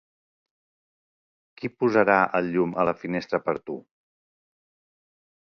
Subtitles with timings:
[1.59, 3.79] Qui posarà el llum a la finestra per tu.